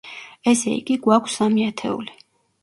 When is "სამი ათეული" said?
1.41-2.17